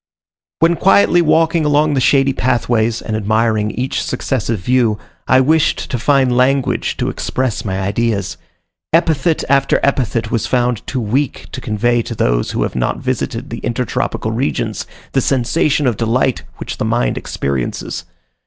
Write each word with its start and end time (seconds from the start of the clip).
When 0.61 0.77
quietly 0.77 1.21
walking 1.21 1.63
along 1.63 1.93
the 1.93 2.01
shady 2.01 2.33
pathways, 2.33 3.03
and 3.03 3.15
admiring 3.15 3.69
each 3.69 4.01
successive 4.01 4.59
view, 4.59 4.97
I 5.27 5.39
wished 5.41 5.91
to 5.91 5.99
find 5.99 6.35
language 6.35 6.97
to 6.97 7.09
express 7.09 7.63
my 7.63 7.79
ideas. 7.79 8.35
Epithet 8.93 9.43
after 9.47 9.79
epithet 9.83 10.31
was 10.31 10.47
found 10.47 10.81
too 10.87 10.99
weak 11.01 11.49
to 11.51 11.61
convey 11.61 12.01
to 12.01 12.15
those 12.15 12.49
who 12.49 12.63
have 12.63 12.73
not 12.75 12.97
visited 12.97 13.51
the 13.51 13.59
intertropical 13.59 14.31
regions, 14.31 14.87
the 15.11 15.21
sensation 15.21 15.85
of 15.85 15.97
delight 15.97 16.45
which 16.57 16.77
the 16.77 16.85
mind 16.85 17.15
experiences. 17.15 18.03